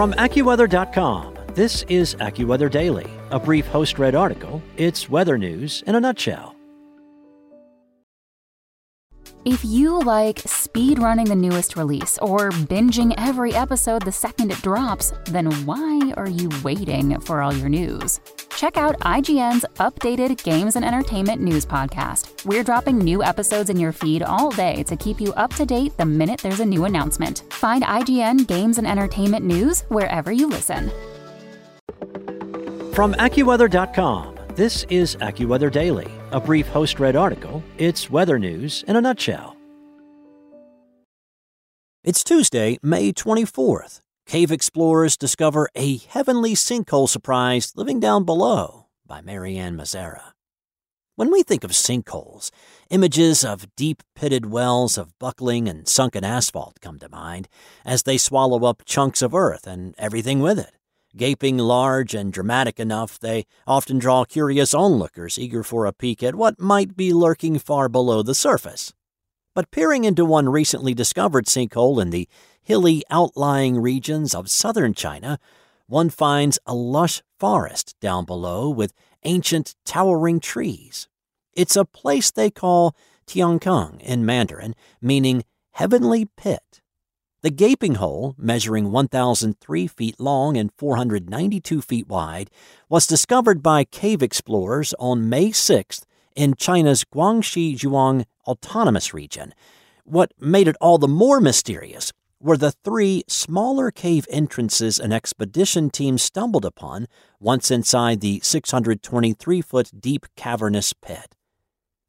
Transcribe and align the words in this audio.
From 0.00 0.14
AccuWeather.com, 0.14 1.36
this 1.52 1.82
is 1.90 2.14
AccuWeather 2.14 2.70
Daily, 2.70 3.06
a 3.30 3.38
brief 3.38 3.66
host 3.66 3.98
read 3.98 4.14
article. 4.14 4.62
It's 4.78 5.10
weather 5.10 5.36
news 5.36 5.84
in 5.86 5.94
a 5.94 6.00
nutshell. 6.00 6.56
If 9.44 9.62
you 9.62 10.00
like 10.00 10.38
speed 10.38 11.00
running 11.00 11.26
the 11.26 11.36
newest 11.36 11.76
release 11.76 12.16
or 12.22 12.48
binging 12.48 13.12
every 13.18 13.52
episode 13.52 14.00
the 14.00 14.10
second 14.10 14.52
it 14.52 14.62
drops, 14.62 15.12
then 15.26 15.52
why 15.66 16.14
are 16.16 16.30
you 16.30 16.48
waiting 16.64 17.20
for 17.20 17.42
all 17.42 17.52
your 17.52 17.68
news? 17.68 18.20
Check 18.60 18.76
out 18.76 18.98
IGN's 18.98 19.64
updated 19.76 20.42
games 20.42 20.76
and 20.76 20.84
entertainment 20.84 21.40
news 21.40 21.64
podcast. 21.64 22.44
We're 22.44 22.62
dropping 22.62 22.98
new 22.98 23.24
episodes 23.24 23.70
in 23.70 23.78
your 23.78 23.90
feed 23.90 24.22
all 24.22 24.50
day 24.50 24.82
to 24.82 24.96
keep 24.96 25.18
you 25.18 25.32
up 25.32 25.54
to 25.54 25.64
date 25.64 25.96
the 25.96 26.04
minute 26.04 26.40
there's 26.40 26.60
a 26.60 26.66
new 26.66 26.84
announcement. 26.84 27.44
Find 27.48 27.82
IGN 27.82 28.46
Games 28.46 28.76
and 28.76 28.86
Entertainment 28.86 29.46
News 29.46 29.84
wherever 29.88 30.30
you 30.30 30.46
listen. 30.46 30.90
From 32.92 33.14
AccuWeather.com, 33.14 34.36
this 34.56 34.84
is 34.90 35.16
AccuWeather 35.16 35.72
Daily, 35.72 36.10
a 36.30 36.38
brief 36.38 36.66
host 36.68 37.00
read 37.00 37.16
article. 37.16 37.62
It's 37.78 38.10
weather 38.10 38.38
news 38.38 38.84
in 38.86 38.94
a 38.94 39.00
nutshell. 39.00 39.56
It's 42.04 42.22
Tuesday, 42.22 42.76
May 42.82 43.14
24th. 43.14 44.00
Cave 44.30 44.52
explorers 44.52 45.16
discover 45.16 45.68
a 45.74 45.96
heavenly 45.96 46.54
sinkhole 46.54 47.08
surprise 47.08 47.72
living 47.74 47.98
down 47.98 48.22
below 48.22 48.86
by 49.04 49.20
Marianne 49.20 49.76
Mazzara. 49.76 50.34
When 51.16 51.32
we 51.32 51.42
think 51.42 51.64
of 51.64 51.72
sinkholes, 51.72 52.52
images 52.90 53.42
of 53.42 53.74
deep 53.74 54.04
pitted 54.14 54.46
wells 54.46 54.96
of 54.96 55.18
buckling 55.18 55.68
and 55.68 55.88
sunken 55.88 56.22
asphalt 56.22 56.80
come 56.80 57.00
to 57.00 57.08
mind 57.08 57.48
as 57.84 58.04
they 58.04 58.16
swallow 58.16 58.64
up 58.66 58.84
chunks 58.84 59.20
of 59.20 59.34
earth 59.34 59.66
and 59.66 59.96
everything 59.98 60.38
with 60.38 60.60
it. 60.60 60.76
Gaping 61.16 61.58
large 61.58 62.14
and 62.14 62.32
dramatic 62.32 62.78
enough, 62.78 63.18
they 63.18 63.46
often 63.66 63.98
draw 63.98 64.24
curious 64.24 64.72
onlookers 64.72 65.40
eager 65.40 65.64
for 65.64 65.86
a 65.86 65.92
peek 65.92 66.22
at 66.22 66.36
what 66.36 66.60
might 66.60 66.96
be 66.96 67.12
lurking 67.12 67.58
far 67.58 67.88
below 67.88 68.22
the 68.22 68.36
surface. 68.36 68.94
But 69.56 69.72
peering 69.72 70.04
into 70.04 70.24
one 70.24 70.48
recently 70.48 70.94
discovered 70.94 71.46
sinkhole 71.46 72.00
in 72.00 72.10
the 72.10 72.28
hilly 72.70 73.02
outlying 73.10 73.80
regions 73.80 74.32
of 74.32 74.48
southern 74.48 74.94
China, 74.94 75.40
one 75.88 76.08
finds 76.08 76.56
a 76.66 76.72
lush 76.72 77.20
forest 77.36 77.96
down 78.00 78.24
below 78.24 78.70
with 78.70 78.92
ancient 79.24 79.74
towering 79.84 80.38
trees. 80.38 81.08
It's 81.52 81.74
a 81.74 81.84
place 81.84 82.30
they 82.30 82.48
call 82.48 82.94
Tiankeng 83.26 84.00
in 84.02 84.24
Mandarin, 84.24 84.76
meaning 85.02 85.42
heavenly 85.72 86.26
pit. 86.36 86.80
The 87.42 87.50
gaping 87.50 87.96
hole, 87.96 88.36
measuring 88.38 88.92
1,003 88.92 89.88
feet 89.88 90.20
long 90.20 90.56
and 90.56 90.70
492 90.78 91.82
feet 91.82 92.06
wide, 92.06 92.52
was 92.88 93.04
discovered 93.04 93.64
by 93.64 93.82
cave 93.82 94.22
explorers 94.22 94.94
on 95.00 95.28
May 95.28 95.48
6th 95.48 96.04
in 96.36 96.54
China's 96.54 97.02
Guangxi 97.02 97.76
Zhuang 97.76 98.26
Autonomous 98.46 99.12
Region. 99.12 99.54
What 100.04 100.32
made 100.38 100.68
it 100.68 100.76
all 100.80 100.98
the 100.98 101.08
more 101.08 101.40
mysterious 101.40 102.12
were 102.40 102.56
the 102.56 102.72
three 102.72 103.22
smaller 103.28 103.90
cave 103.90 104.26
entrances 104.30 104.98
an 104.98 105.12
expedition 105.12 105.90
team 105.90 106.16
stumbled 106.16 106.64
upon 106.64 107.06
once 107.38 107.70
inside 107.70 108.20
the 108.20 108.40
623 108.42 109.60
foot 109.60 109.90
deep 110.00 110.26
cavernous 110.36 110.92
pit. 110.92 111.36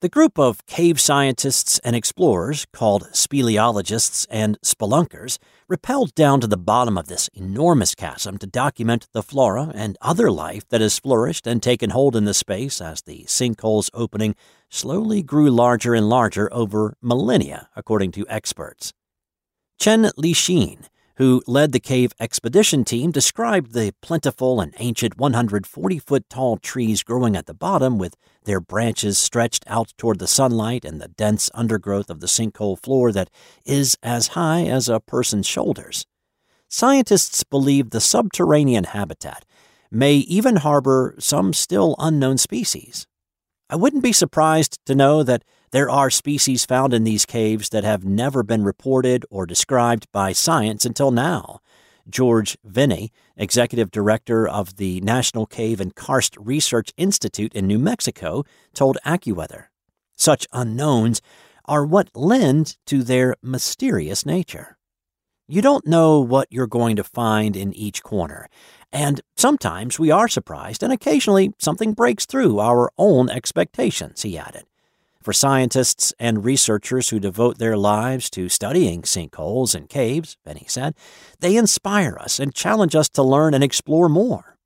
The 0.00 0.08
group 0.08 0.38
of 0.38 0.64
cave 0.64 0.98
scientists 0.98 1.78
and 1.80 1.94
explorers, 1.94 2.66
called 2.72 3.08
speleologists 3.12 4.26
and 4.30 4.58
spelunkers, 4.62 5.36
rappelled 5.68 6.14
down 6.14 6.40
to 6.40 6.46
the 6.46 6.56
bottom 6.56 6.96
of 6.96 7.08
this 7.08 7.28
enormous 7.34 7.94
chasm 7.94 8.38
to 8.38 8.46
document 8.46 9.08
the 9.12 9.22
flora 9.22 9.70
and 9.74 9.98
other 10.00 10.30
life 10.30 10.66
that 10.70 10.80
has 10.80 10.98
flourished 10.98 11.46
and 11.46 11.62
taken 11.62 11.90
hold 11.90 12.16
in 12.16 12.24
the 12.24 12.32
space 12.32 12.80
as 12.80 13.02
the 13.02 13.24
sinkhole's 13.24 13.90
opening 13.92 14.34
slowly 14.70 15.22
grew 15.22 15.50
larger 15.50 15.92
and 15.92 16.08
larger 16.08 16.48
over 16.50 16.96
millennia, 17.02 17.68
according 17.76 18.10
to 18.12 18.26
experts. 18.30 18.94
Chen 19.80 20.10
Lixin, 20.18 20.84
who 21.16 21.42
led 21.46 21.72
the 21.72 21.80
cave 21.80 22.12
expedition 22.20 22.84
team, 22.84 23.10
described 23.10 23.72
the 23.72 23.94
plentiful 24.02 24.60
and 24.60 24.74
ancient 24.78 25.16
140 25.16 25.98
foot 25.98 26.28
tall 26.28 26.58
trees 26.58 27.02
growing 27.02 27.34
at 27.34 27.46
the 27.46 27.54
bottom 27.54 27.96
with 27.96 28.14
their 28.44 28.60
branches 28.60 29.16
stretched 29.16 29.64
out 29.66 29.94
toward 29.96 30.18
the 30.18 30.26
sunlight 30.26 30.84
and 30.84 31.00
the 31.00 31.08
dense 31.08 31.48
undergrowth 31.54 32.10
of 32.10 32.20
the 32.20 32.26
sinkhole 32.26 32.78
floor 32.78 33.10
that 33.10 33.30
is 33.64 33.96
as 34.02 34.28
high 34.28 34.66
as 34.66 34.86
a 34.86 35.00
person's 35.00 35.46
shoulders. 35.46 36.04
Scientists 36.68 37.42
believe 37.42 37.88
the 37.88 38.02
subterranean 38.02 38.84
habitat 38.84 39.46
may 39.90 40.16
even 40.16 40.56
harbor 40.56 41.14
some 41.18 41.54
still 41.54 41.96
unknown 41.98 42.36
species. 42.36 43.06
I 43.70 43.76
wouldn't 43.76 44.02
be 44.02 44.12
surprised 44.12 44.78
to 44.84 44.94
know 44.94 45.22
that 45.22 45.42
there 45.72 45.90
are 45.90 46.10
species 46.10 46.64
found 46.64 46.92
in 46.92 47.04
these 47.04 47.26
caves 47.26 47.68
that 47.68 47.84
have 47.84 48.04
never 48.04 48.42
been 48.42 48.64
reported 48.64 49.24
or 49.30 49.46
described 49.46 50.10
by 50.12 50.32
science 50.32 50.84
until 50.84 51.10
now. 51.10 51.60
George 52.08 52.58
Veni, 52.64 53.12
executive 53.36 53.90
director 53.90 54.48
of 54.48 54.76
the 54.76 55.00
National 55.00 55.46
Cave 55.46 55.80
and 55.80 55.94
Karst 55.94 56.36
Research 56.38 56.92
Institute 56.96 57.54
in 57.54 57.66
New 57.66 57.78
Mexico, 57.78 58.44
told 58.74 58.98
AccuWeather. 59.06 59.66
Such 60.16 60.46
unknowns 60.52 61.22
are 61.66 61.86
what 61.86 62.10
lend 62.14 62.76
to 62.86 63.04
their 63.04 63.36
mysterious 63.42 64.26
nature. 64.26 64.76
You 65.46 65.62
don't 65.62 65.86
know 65.86 66.20
what 66.20 66.48
you're 66.50 66.66
going 66.66 66.96
to 66.96 67.04
find 67.04 67.56
in 67.56 67.72
each 67.74 68.02
corner, 68.02 68.48
and 68.92 69.20
sometimes 69.36 69.98
we 69.98 70.10
are 70.10 70.28
surprised, 70.28 70.82
and 70.82 70.92
occasionally 70.92 71.52
something 71.58 71.92
breaks 71.92 72.26
through 72.26 72.58
our 72.58 72.90
own 72.98 73.30
expectations, 73.30 74.22
he 74.22 74.36
added. 74.38 74.64
For 75.22 75.34
scientists 75.34 76.14
and 76.18 76.46
researchers 76.46 77.10
who 77.10 77.20
devote 77.20 77.58
their 77.58 77.76
lives 77.76 78.30
to 78.30 78.48
studying 78.48 79.02
sinkholes 79.02 79.74
and 79.74 79.86
caves, 79.86 80.38
Veni 80.46 80.64
said, 80.66 80.94
they 81.40 81.56
inspire 81.56 82.16
us 82.18 82.40
and 82.40 82.54
challenge 82.54 82.94
us 82.94 83.10
to 83.10 83.22
learn 83.22 83.52
and 83.52 83.62
explore 83.62 84.08
more. 84.08 84.56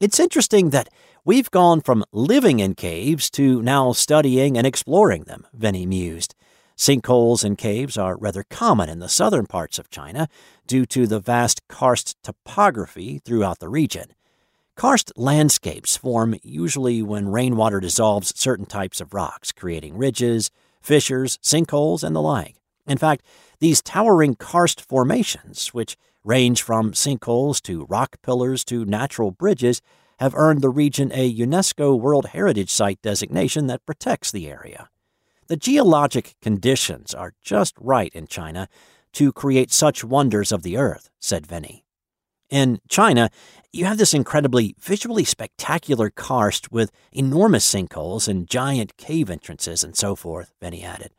It's 0.00 0.18
interesting 0.18 0.70
that 0.70 0.88
we've 1.26 1.50
gone 1.50 1.82
from 1.82 2.06
living 2.10 2.58
in 2.58 2.74
caves 2.74 3.28
to 3.32 3.60
now 3.60 3.92
studying 3.92 4.56
and 4.56 4.66
exploring 4.66 5.24
them, 5.24 5.46
Veni 5.52 5.84
mused. 5.84 6.34
Sinkholes 6.74 7.44
and 7.44 7.58
caves 7.58 7.98
are 7.98 8.16
rather 8.16 8.44
common 8.48 8.88
in 8.88 9.00
the 9.00 9.10
southern 9.10 9.46
parts 9.46 9.78
of 9.78 9.90
China 9.90 10.26
due 10.66 10.86
to 10.86 11.06
the 11.06 11.20
vast 11.20 11.60
karst 11.68 12.16
topography 12.22 13.20
throughout 13.26 13.58
the 13.58 13.68
region. 13.68 14.14
Karst 14.78 15.10
landscapes 15.16 15.96
form 15.96 16.36
usually 16.44 17.02
when 17.02 17.30
rainwater 17.30 17.80
dissolves 17.80 18.32
certain 18.38 18.64
types 18.64 19.00
of 19.00 19.12
rocks, 19.12 19.50
creating 19.50 19.98
ridges, 19.98 20.52
fissures, 20.80 21.36
sinkholes, 21.38 22.04
and 22.04 22.14
the 22.14 22.22
like. 22.22 22.54
In 22.86 22.96
fact, 22.96 23.24
these 23.58 23.82
towering 23.82 24.36
karst 24.36 24.80
formations, 24.80 25.74
which 25.74 25.96
range 26.22 26.62
from 26.62 26.92
sinkholes 26.92 27.60
to 27.62 27.86
rock 27.86 28.22
pillars 28.22 28.64
to 28.66 28.84
natural 28.84 29.32
bridges, 29.32 29.82
have 30.20 30.32
earned 30.36 30.62
the 30.62 30.68
region 30.68 31.10
a 31.12 31.36
UNESCO 31.36 31.98
World 31.98 32.26
Heritage 32.26 32.70
Site 32.70 33.02
designation 33.02 33.66
that 33.66 33.84
protects 33.84 34.30
the 34.30 34.48
area. 34.48 34.90
The 35.48 35.56
geologic 35.56 36.36
conditions 36.40 37.14
are 37.14 37.34
just 37.42 37.74
right 37.80 38.14
in 38.14 38.28
China 38.28 38.68
to 39.14 39.32
create 39.32 39.72
such 39.72 40.04
wonders 40.04 40.52
of 40.52 40.62
the 40.62 40.76
earth, 40.76 41.10
said 41.18 41.48
Veni. 41.48 41.84
In 42.50 42.80
China, 42.88 43.28
you 43.72 43.84
have 43.84 43.98
this 43.98 44.14
incredibly 44.14 44.74
visually 44.80 45.24
spectacular 45.24 46.08
karst 46.08 46.72
with 46.72 46.90
enormous 47.12 47.70
sinkholes 47.70 48.26
and 48.26 48.48
giant 48.48 48.96
cave 48.96 49.28
entrances 49.28 49.84
and 49.84 49.94
so 49.94 50.16
forth, 50.16 50.52
Veni 50.60 50.82
added. 50.82 51.12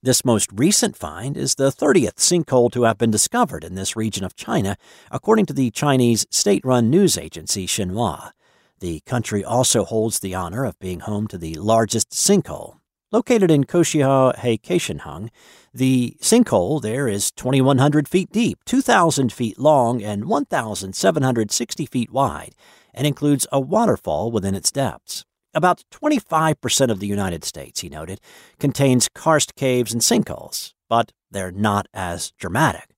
This 0.00 0.24
most 0.24 0.48
recent 0.54 0.96
find 0.96 1.36
is 1.36 1.56
the 1.56 1.72
30th 1.72 2.14
sinkhole 2.14 2.70
to 2.70 2.84
have 2.84 2.98
been 2.98 3.10
discovered 3.10 3.64
in 3.64 3.74
this 3.74 3.96
region 3.96 4.24
of 4.24 4.36
China, 4.36 4.76
according 5.10 5.46
to 5.46 5.52
the 5.52 5.72
Chinese 5.72 6.24
state 6.30 6.64
run 6.64 6.88
news 6.88 7.18
agency 7.18 7.66
Xinhua. 7.66 8.30
The 8.78 9.00
country 9.00 9.44
also 9.44 9.84
holds 9.84 10.20
the 10.20 10.36
honor 10.36 10.64
of 10.64 10.78
being 10.78 11.00
home 11.00 11.26
to 11.28 11.38
the 11.38 11.54
largest 11.54 12.10
sinkhole. 12.10 12.77
Located 13.10 13.50
in 13.50 13.64
Koshihua 13.64 14.36
Heikeshenheng, 14.36 15.30
the 15.72 16.18
sinkhole 16.20 16.82
there 16.82 17.08
is 17.08 17.30
2,100 17.30 18.06
feet 18.06 18.30
deep, 18.30 18.58
2,000 18.66 19.32
feet 19.32 19.58
long, 19.58 20.02
and 20.02 20.26
1,760 20.26 21.86
feet 21.86 22.12
wide, 22.12 22.54
and 22.92 23.06
includes 23.06 23.46
a 23.50 23.58
waterfall 23.58 24.30
within 24.30 24.54
its 24.54 24.70
depths. 24.70 25.24
About 25.54 25.84
25% 25.90 26.90
of 26.90 27.00
the 27.00 27.06
United 27.06 27.44
States, 27.44 27.80
he 27.80 27.88
noted, 27.88 28.20
contains 28.58 29.08
karst 29.14 29.54
caves 29.54 29.90
and 29.90 30.02
sinkholes, 30.02 30.74
but 30.90 31.12
they're 31.30 31.50
not 31.50 31.88
as 31.94 32.32
dramatic. 32.32 32.90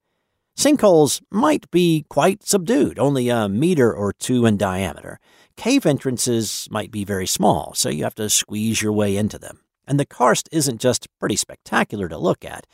Sinkholes 0.58 1.22
might 1.30 1.70
be 1.70 2.04
quite 2.08 2.42
subdued, 2.42 2.98
only 2.98 3.28
a 3.28 3.48
meter 3.48 3.94
or 3.94 4.12
two 4.12 4.44
in 4.44 4.56
diameter. 4.56 5.20
Cave 5.56 5.86
entrances 5.86 6.66
might 6.68 6.90
be 6.90 7.04
very 7.04 7.28
small, 7.28 7.74
so 7.74 7.88
you 7.88 8.02
have 8.02 8.16
to 8.16 8.28
squeeze 8.28 8.82
your 8.82 8.92
way 8.92 9.16
into 9.16 9.38
them. 9.38 9.60
And 9.90 9.98
the 9.98 10.06
karst 10.06 10.48
isn't 10.52 10.80
just 10.80 11.08
pretty 11.18 11.34
spectacular 11.34 12.08
to 12.08 12.16
look 12.16 12.44
at, 12.44 12.64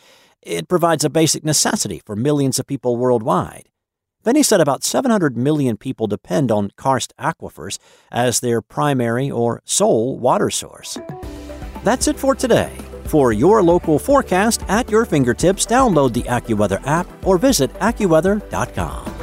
it 0.42 0.68
provides 0.68 1.02
a 1.02 1.08
basic 1.08 1.46
necessity 1.46 2.02
for 2.04 2.14
millions 2.14 2.58
of 2.58 2.66
people 2.66 2.98
worldwide. 2.98 3.70
Then 4.24 4.36
said 4.42 4.60
about 4.60 4.84
700 4.84 5.34
million 5.34 5.78
people 5.78 6.08
depend 6.08 6.52
on 6.52 6.72
karst 6.76 7.14
aquifers 7.18 7.78
as 8.12 8.40
their 8.40 8.60
primary 8.60 9.30
or 9.30 9.62
sole 9.64 10.18
water 10.18 10.50
source. 10.50 10.98
That's 11.84 12.06
it 12.06 12.18
for 12.18 12.34
today. 12.34 12.76
For 13.06 13.32
your 13.32 13.62
local 13.62 13.98
forecast 13.98 14.62
at 14.68 14.90
your 14.90 15.06
fingertips, 15.06 15.64
download 15.64 16.12
the 16.12 16.24
AccuWeather 16.24 16.86
app 16.86 17.06
or 17.24 17.38
visit 17.38 17.72
AccuWeather.com. 17.74 19.15